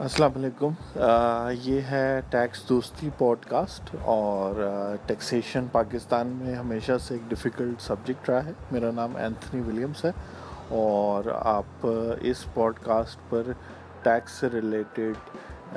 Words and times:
السلام 0.00 0.32
علیکم۔ 0.36 0.98
یہ 1.62 1.80
ہے 1.80 2.20
ٹیکس 2.30 2.68
دوستی 2.68 3.08
پوڈ 3.18 3.44
کاسٹ 3.44 3.96
اور 4.02 4.54
ٹیکسیشن 5.06 5.66
پاکستان 5.72 6.26
میں 6.26 6.54
ہمیشہ 6.54 6.92
سے 7.00 7.14
ایک 7.14 7.28
ڈیفیکلٹ 7.28 7.80
سبجیکٹ 7.82 8.30
رہا 8.30 8.44
ہے۔ 8.44 8.52
میرا 8.70 8.90
نام 8.94 9.16
اینتھنی 9.16 9.60
ولیمس 9.60 10.04
ہے 10.04 10.10
اور 10.68 11.24
آپ 11.34 11.86
اس 12.20 12.44
پوڈ 12.54 12.78
کاسٹ 12.82 13.30
پر 13.30 13.42
ٹیکس 14.02 14.32
سے 14.32 14.48
ریلیٹڈ 14.52 15.76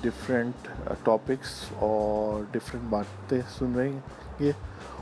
ڈفرینٹ 0.00 0.68
ٹاپکس 1.04 1.64
اور 1.78 2.42
ڈفرینٹ 2.52 2.90
باتیں 2.90 3.40
سن 3.58 3.74
رہے 3.76 3.88
ہیں۔ 3.88 4.52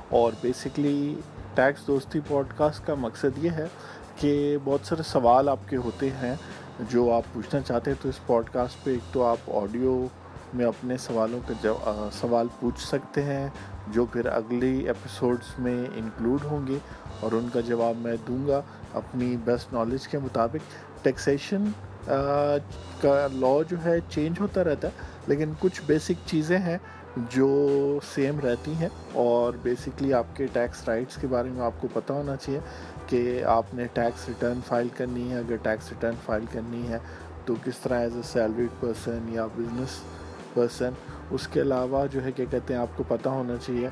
اور 0.09 0.33
بیسکلی 0.41 1.14
ٹیکس 1.55 1.87
دوستی 1.87 2.21
پوڈ 2.29 2.46
کاسٹ 2.57 2.87
کا 2.87 2.95
مقصد 2.95 3.45
یہ 3.45 3.51
ہے 3.51 3.67
کہ 4.17 4.57
بہت 4.64 4.87
سارے 4.87 5.03
سوال 5.03 5.48
آپ 5.48 5.69
کے 5.69 5.77
ہوتے 5.77 6.11
ہیں۔ 6.11 6.35
جو 6.90 7.11
آپ 7.12 7.32
پوچھنا 7.32 7.61
چاہتے 7.61 7.90
ہیں 7.90 8.02
تو 8.02 8.09
اس 8.09 8.24
پوڈ 8.27 8.48
کاسٹ 8.52 8.84
پہ 8.84 8.90
ایک 8.90 9.12
تو 9.12 9.24
آپ 9.24 9.50
آڈیو 9.56 10.06
میں 10.55 10.64
اپنے 10.66 10.96
سوالوں 10.96 11.38
کے 11.46 11.55
سوال 12.12 12.46
پوچھ 12.60 12.80
سکتے 12.80 13.23
ہیں، 13.23 13.48
جو 13.92 14.05
پھر 14.12 14.27
اگلی 14.27 14.77
ایپیسوڈس 14.87 15.59
میں 15.59 15.77
انکلوڈ 15.95 16.45
ہوں 16.45 16.66
گے، 16.66 16.78
اور 17.20 17.32
ان 17.32 17.48
کا 17.52 17.60
جواب 17.66 17.96
میں 18.02 18.16
دوں 18.28 18.46
گا 18.48 18.60
اپنی 18.95 19.37
بیسٹ 19.45 19.73
نالج 19.73 20.09
کے 20.09 20.18
مطابق۔ 20.18 21.02
ٹیکسیشن 21.02 21.70
کا 23.01 23.27
لا 23.32 23.56
جو 23.68 23.77
ہے 23.84 23.98
چینج 24.09 24.40
ہوتا 24.40 24.65
رہتا 24.65 24.88
ہے، 24.88 25.04
لیکن 25.27 25.52
کچھ 25.60 25.80
بیسک 25.87 26.27
چیزیں 26.27 26.59
ہیں۔ 26.59 26.79
جو 27.33 27.98
سیم 28.15 28.41
رہتی 28.41 28.73
ہیں 28.73 28.88
اور 29.20 29.52
بیسکلی 29.62 30.12
آپ 30.15 30.37
کے 30.37 30.47
ٹیکس 30.52 30.83
رائٹس 30.88 31.16
کے 31.20 31.27
بارے 31.27 31.51
میں 31.51 31.65
آپ 31.65 31.80
کو 31.80 31.88
پتہ 31.93 32.12
ہونا 32.12 32.37
چاہیے 32.37 32.61
کہ 33.07 33.45
آپ 33.48 33.74
نے 33.74 33.87
ٹیکس 33.93 34.29
ریٹرن 34.29 34.61
فائل 34.66 34.88
کرنی 34.97 35.30
ہے، 35.30 35.38
اگر 35.38 35.57
ٹیکس 35.62 35.91
ریٹرن 35.93 36.15
فائل 36.24 36.45
کرنی 36.52 36.88
ہے 36.88 36.98
تو 37.45 37.55
کس 37.65 37.79
طرح 37.79 38.01
ایز 38.01 38.16
اے 38.16 38.23
سیلریڈ 38.33 38.80
پرسن 38.80 39.29
یا 39.33 39.47
بزنس 39.57 40.01
پرسن 40.55 40.93
اس 41.30 41.47
کے 41.48 41.60
علاوہ 41.60 42.07
جو 42.13 42.24
ہے، 42.24 42.32
کیا 42.32 42.45
کہتے 42.51 42.74
ہیں، 42.74 42.80
آپ 42.80 42.96
کو 42.96 43.05
پتہ 43.09 43.29
ہونا 43.29 43.57
چاہیے 43.66 43.88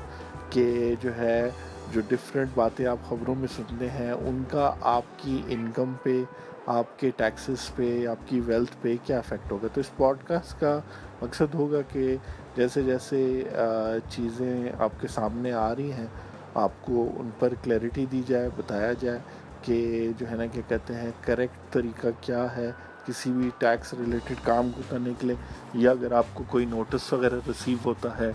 کہ 0.49 0.93
جو 1.01 1.15
ہے 1.17 1.49
جو 1.93 2.01
ڈفرینٹ 2.07 2.49
باتیں 2.55 2.85
آپ 2.87 3.09
خبروں 3.09 3.35
میں 3.35 3.47
سنتے 3.55 3.89
ہیں، 3.89 4.11
ان 4.11 4.43
کا 4.51 4.73
آپ 4.93 5.17
کی 5.17 5.41
انکم 5.49 5.93
پہ، 6.03 6.21
آپ 6.67 6.99
کے 6.99 7.09
ٹیکسز 7.17 7.69
پہ، 7.75 8.05
آپ 8.07 8.27
کی 8.29 8.39
ویلتھ 8.45 8.75
پہ 8.81 8.95
کیا 9.05 9.17
افیکٹ 9.17 9.51
ہوگا؟ 9.51 9.67
تو 9.73 9.81
اس 9.81 9.95
پوڈ 9.97 10.23
کاسٹ 10.27 10.59
کا 10.59 10.79
مقصد 11.21 11.55
ہوگا 11.55 11.81
کہ 11.91 12.15
جیسے 12.55 12.81
جیسے 12.83 13.43
چیزیں 14.09 14.71
آپ 14.79 14.99
کے 15.01 15.07
سامنے 15.07 15.51
آ 15.53 15.73
رہی 15.75 15.91
ہیں، 15.91 16.07
آپ 16.55 16.81
کو 16.81 17.07
ان 17.17 17.29
پر 17.39 17.53
کلیئرٹی 17.63 18.05
دی 18.11 18.21
جائے، 18.27 18.49
بتایا 18.55 18.91
جائے 19.01 19.19
کہ 19.61 19.77
جو 20.17 20.29
ہے 20.29 20.35
نا 20.35 20.45
کہ 20.45 20.61
کہتے 20.67 20.95
ہیں 20.95 21.11
کریکٹ 21.21 21.73
طریقہ 21.73 22.07
کیا 22.21 22.45
ہے 22.57 22.69
کسی 23.05 23.31
بھی 23.31 23.49
ٹیکس 23.59 23.93
ریلیٹڈ 23.93 24.43
کام 24.43 24.69
کو 24.75 24.81
کرنے 24.89 25.13
کے 25.19 25.27
لیے، 25.27 25.35
یا 25.81 25.91
اگر 25.91 26.11
آپ 26.11 26.33
کو 26.33 26.43
کوئی 26.49 26.65
نوٹس 26.65 27.11
وغیرہ 27.13 27.39
ریسیو 27.47 27.77
ہوتا 27.85 28.17
ہے 28.19 28.31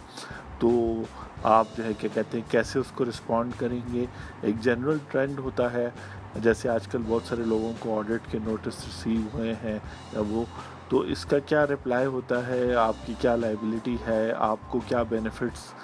تو 0.61 1.03
آپ 1.43 1.67
جو 1.77 1.85
ہے، 1.85 1.93
کیا 1.99 2.11
کہتے 2.15 2.41
ہیں، 2.41 2.51
کیسے 2.51 2.79
اس 2.79 2.93
کو 2.95 3.05
رسپونڈ 3.05 3.53
کریں 3.59 3.81
گے؟ 3.93 4.07
ایک 4.43 4.61
جنرل 4.61 4.99
ٹرینڈ 5.11 5.39
ہوتا 5.39 5.73
ہے۔ 5.73 5.91
جیسے 6.37 6.69
آج 6.69 6.89
کل 6.89 7.03
بہت 7.09 7.23
سارے 7.29 7.43
لوگوں 7.45 7.73
کو 7.79 7.99
آڈٹ 7.99 8.33
کے 8.33 8.39
نوٹس 8.45 8.85
ریسیو 8.87 9.21
ہوئے 9.35 9.55
ہیں 9.63 9.79
یا 10.13 10.21
وہ۔ 10.29 10.45
تو 10.89 10.99
اس 10.99 11.25
کا 11.25 11.39
کیا 11.39 11.67
رپلائی 11.67 12.07
ہوتا 12.07 12.47
ہے؟ 12.47 12.75
آپ 12.75 12.97
کی 13.07 13.15
کیا 13.21 13.37
لائبلٹی 13.37 13.97
ہے؟ 14.07 14.33
آپ 14.37 14.59
کو 14.69 14.81
کیا 14.87 15.03
بینیفٹس 15.03 15.75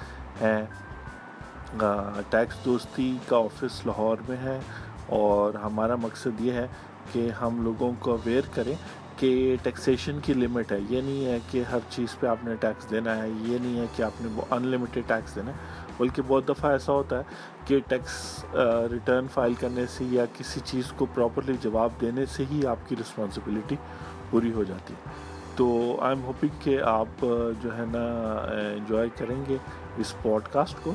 ہیں؟ 0.42 0.62
ٹیکس 2.30 2.64
دوستی 2.64 3.18
کا 3.28 3.36
آفس 3.36 3.86
لاہور 3.86 4.16
میں 4.28 4.36
ہے 4.36 4.58
اور 5.06 5.54
ہمارا 5.54 5.96
مقصد 5.96 6.40
یہ 6.40 6.52
ہے 6.52 6.66
کہ 7.12 7.30
ہم 7.30 7.64
لوگوں 7.64 7.92
کو 7.98 8.12
اویئر 8.12 8.42
کریں 8.54 8.74
کہ 9.16 9.56
ٹیکسیشن 9.62 10.18
کی 10.22 10.34
لمٹ 10.34 10.72
ہے۔ 10.72 10.78
یہ 10.88 11.00
نہیں 11.00 11.24
ہے 11.24 11.38
کہ 11.50 11.62
ہر 11.72 11.78
چیز 11.90 12.18
پہ 12.20 12.26
آپ 12.26 12.44
نے 12.44 12.54
ٹیکس 12.60 12.90
دینا 12.90 13.16
ہے، 13.22 13.28
یہ 13.28 13.58
نہیں 13.58 13.80
ہے 13.80 13.86
کہ 13.96 14.02
آپ 14.02 14.20
نے 14.20 14.40
ان 14.50 14.66
لمیٹیڈ 14.66 15.08
ٹیکس 15.08 15.34
دینا 15.34 15.50
ہے۔ 15.50 15.56
بلکہ 15.98 16.22
بہت 16.26 16.48
دفعہ 16.48 16.70
ایسا 16.70 16.92
ہوتا 16.92 17.18
ہے 17.18 17.22
کہ 17.64 17.78
ٹیکس 17.88 18.44
ریٹرن 18.90 19.26
فائل 19.34 19.54
کرنے 19.54 19.86
سے 19.86 20.04
یا 20.04 20.24
کسی 20.38 20.60
چیز 20.64 20.92
کو 20.92 21.06
پراپرلی 21.14 21.56
جواب 21.60 21.90
دینے 22.00 22.26
سے 22.26 22.44
ہی 22.50 22.66
آپ 22.66 22.88
کی 22.88 22.96
رسپانسبلٹی 23.00 23.76
پوری 24.30 24.52
ہو 24.52 24.64
جاتی 24.64 24.94
ہے۔ 24.94 25.10
تو 25.56 25.96
آئی 26.00 26.16
ایم 26.16 26.24
ہوپنگ 26.24 26.56
کہ 26.62 26.80
آپ 26.80 27.26
جو 27.62 27.76
ہے 27.78 27.84
نا 27.86 28.04
انجوائے 28.76 29.08
کریں 29.16 29.44
گے 29.48 29.56
اس 29.96 30.14
پوڈ 30.22 30.42
کاسٹ 30.52 30.76
کو۔ 30.82 30.92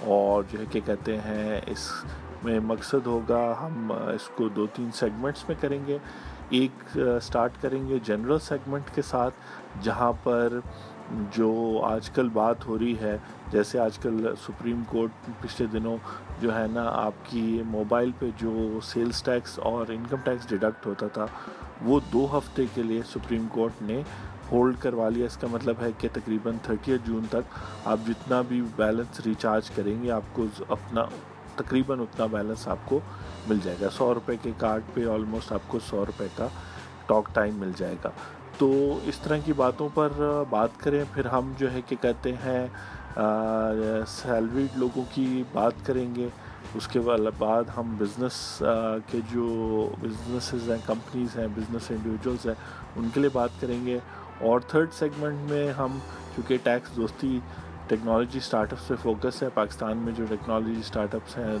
اور 0.00 0.42
جو 0.52 0.58
ہے 0.58 0.64
کہ 0.70 0.80
کہتے 0.84 1.16
ہیں، 1.16 1.60
اس 1.66 1.90
میں 2.42 2.60
مقصد 2.60 3.06
ہوگا، 3.06 3.54
ہم 3.60 3.92
اس 3.92 4.28
کو 4.34 4.48
دو 4.48 4.66
تین 4.66 4.90
سیگمنٹس 4.94 5.48
میں 5.48 5.56
کریں 5.60 5.80
گے۔ 5.86 5.98
ایک 6.50 6.98
سٹارٹ 7.22 7.60
کریں 7.60 7.88
گے 7.88 7.98
جنرل 8.04 8.38
سیگمنٹ 8.38 8.94
کے 8.94 9.02
ساتھ، 9.02 9.34
جہاں 9.82 10.12
پر 10.22 10.58
جو 11.36 11.50
آج 11.84 12.08
کل 12.10 12.28
بات 12.32 12.66
ہو 12.66 12.78
رہی 12.78 12.94
ہے، 13.00 13.16
جیسے 13.52 13.78
آج 13.78 13.98
کل 13.98 14.26
سپریم 14.46 14.82
کورٹ 14.86 15.30
پچھلے 15.40 15.66
دنوں 15.72 15.96
جو 16.40 16.54
ہے 16.54 16.66
نا، 16.72 16.84
آپ 16.94 17.30
کی 17.30 17.62
موبائل 17.66 18.10
پہ 18.18 18.30
جو 18.38 18.80
سیلز 18.84 19.22
ٹیکس 19.22 19.58
اور 19.62 19.90
انکم 19.92 20.20
ٹیکس 20.24 20.48
ڈیڈکٹ 20.48 20.86
ہوتا 20.86 21.06
تھا، 21.12 21.26
وہ 21.82 22.00
دو 22.12 22.26
ہفتے 22.32 22.64
کے 22.74 22.82
لیے 22.82 23.02
سپریم 23.12 23.46
کورٹ 23.52 23.82
نے 23.82 24.02
ہولڈ 24.52 24.76
کروا 24.80 25.08
لیا۔ 25.08 25.26
اس 25.26 25.36
کا 25.36 25.46
مطلب 25.50 25.82
ہے 25.82 25.90
کہ 25.98 26.08
تقریباً 26.12 26.56
تھرٹی 26.62 26.96
جون 27.04 27.26
تک 27.30 27.58
آپ 27.84 28.06
جتنا 28.06 28.40
بھی 28.48 28.62
بیلنس 28.76 29.20
ریچارج 29.26 29.70
کریں 29.70 30.02
گے، 30.02 30.10
آپ 30.10 30.34
کو 30.34 30.46
اپنا 30.68 31.04
تقریباً 31.58 32.00
اتنا 32.00 32.26
بیلنس 32.26 32.68
آپ 32.68 32.78
کو 32.84 33.00
مل 33.48 33.58
جائے 33.62 33.76
گا۔ 33.80 33.88
سو 33.90 34.14
روپے 34.14 34.36
کے 34.42 34.52
کارڈ 34.58 34.82
پہ 34.94 35.08
آلموسٹ 35.08 35.52
آپ 35.52 35.68
کو 35.68 35.78
سو 35.78 36.04
روپے 36.06 36.26
کا 36.36 36.46
ٹاک 37.06 37.28
ٹائم 37.32 37.54
مل 37.54 37.72
جائے 37.76 37.94
گا۔ 38.04 38.10
تو 38.58 38.98
اس 39.04 39.18
طرح 39.18 39.36
کی 39.44 39.52
باتوں 39.52 39.88
پر 39.94 40.08
بات 40.50 40.68
کریں، 40.78 41.04
پھر 41.14 41.26
ہم 41.26 41.52
جو 41.58 41.72
ہے 41.72 41.80
کہ 41.86 41.96
کہتے 42.00 42.32
ہیں 42.32 42.66
سیلریڈ 44.06 44.78
لوگوں 44.78 45.02
کی 45.14 45.42
بات 45.52 45.72
کریں 45.84 46.14
گے۔ 46.14 46.28
اس 46.74 46.88
کے 46.88 47.00
بعد 47.38 47.64
ہم 47.76 47.94
بزنس 47.98 48.62
کے 49.10 49.18
جو 49.32 49.46
بزنسز 50.00 50.70
ہیں 50.70 50.78
کمپنیز 50.86 51.38
ہیں 51.38 51.46
بزنس 51.54 51.90
انڈیویجولس 51.90 52.46
ہیں، 52.46 52.54
ان 52.96 53.08
کے 53.14 53.20
لیے 53.20 53.30
بات 53.32 53.60
کریں 53.60 53.86
گے۔ 53.86 53.98
اور 54.40 54.60
تھرڈ 54.60 54.92
سیگمنٹ 54.92 55.50
میں 55.50 55.72
ہم، 55.72 55.98
چونکہ 56.36 56.56
ٹیکس 56.62 56.96
دوستی 56.96 57.38
ٹیکنالوجی 57.88 58.38
اسٹارٹ 58.38 58.72
اپ 58.72 58.78
سے 58.78 58.94
فوکس 59.02 59.42
ہے 59.42 59.48
پاکستان 59.54 59.98
میں 59.98 60.12
جو 60.12 60.24
ٹیکنالوجی 60.28 60.80
اسٹارٹ 60.80 61.14
اپس 61.14 61.36
ہیں 61.38 61.56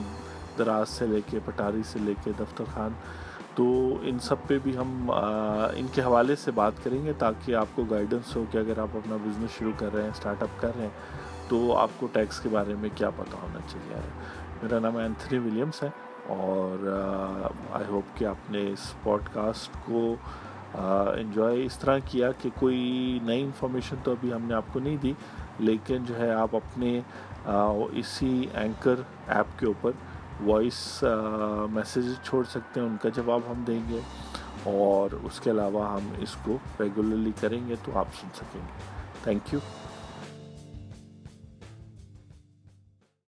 دراز 0.58 0.88
سے 0.88 1.06
لے 1.06 1.20
کے 1.30 1.38
پٹاری 1.44 1.82
سے 1.82 1.98
لے 1.98 2.14
کے 2.24 2.32
دفتر 2.40 2.64
خان 2.74 2.92
تو 3.54 3.66
ان 4.02 4.18
سب 4.18 4.46
پہ 4.46 4.58
بھی 4.58 4.76
ہم 4.76 5.10
ان 5.10 5.86
کے 5.92 6.02
حوالے 6.02 6.36
سے 6.36 6.50
بات 6.50 6.84
کریں 6.84 7.04
گے 7.04 7.12
تاکہ 7.18 7.54
آپ 7.54 7.66
کو 7.74 7.84
گائیڈنس 7.84 8.34
ہو 8.36 8.44
کہ 8.50 8.58
اگر 8.58 8.78
آپ 8.78 8.96
اپنا 8.96 9.16
بزنس 9.16 9.58
شروع 9.58 9.72
کر 9.78 9.92
رہے 9.94 10.02
ہیں 10.02 10.10
اسٹارٹ 10.10 10.42
اپ 10.42 10.60
کر 10.60 10.70
رہے 10.76 10.84
ہیں 10.84 11.48
تو 11.48 11.76
آپ 11.76 11.90
کو 11.96 12.06
ٹیکس 12.12 12.40
کے 12.40 12.48
بارے 12.48 12.74
میں 12.74 12.88
کیا 12.94 13.10
پتہ 13.10 13.42
ہونا 13.42 13.60
چاہیے 13.68 14.00
میرا 14.62 14.78
نام 14.78 14.96
اینتھنی 14.96 15.38
ولیمس 15.38 15.82
ہے 15.82 15.88
اور 16.26 16.86
آئی 17.72 17.84
ہوپ 17.88 18.16
کہ 18.16 18.24
آپ 18.24 18.50
نے 18.50 18.66
اس 18.72 18.92
پوڈ 19.02 19.28
کاسٹ 19.32 19.76
کو 19.86 20.14
انجوائے 20.74 21.64
اس 21.64 21.78
طرح 21.78 21.98
کیا 22.04 22.30
کہ 22.32 22.50
کوئی 22.58 23.18
نئی 23.22 23.42
انفارمیشن 23.42 23.96
تو 24.02 24.10
ابھی 24.10 24.32
ہم 24.32 24.42
نے 24.42 24.54
آپ 24.54 24.72
کو 24.72 24.80
نہیں 24.80 24.96
دی 24.96 25.12
لیکن 25.58 26.04
جو 26.04 26.18
ہے 26.18 26.30
آپ 26.32 26.56
اپنے 26.56 27.00
اسی 27.92 28.46
اینکر 28.54 28.94
ایپ 29.28 29.58
کے 29.58 29.66
اوپر 29.66 29.90
وائس 30.46 31.04
میسیج 31.72 32.06
چھوڑ 32.22 32.44
سکتے 32.50 32.80
ہیں 32.80 32.86
ان 32.86 32.96
کا 33.02 33.08
جواب 33.08 33.40
ہم 33.48 33.64
دیں 33.66 33.80
گے 33.88 34.00
اور 34.64 35.14
اس 35.22 35.40
کے 35.40 35.50
علاوہ 35.50 35.88
ہم 35.92 36.08
اس 36.18 36.36
کو 36.42 36.56
ریگولرلی 36.80 37.32
کریں 37.40 37.68
گے 37.68 37.74
تو 37.84 37.98
آپ 37.98 38.14
سن 38.20 38.28
سکیں 38.34 38.60
گے۔ 38.60 38.72
Thank 39.24 39.54
you 39.54 39.60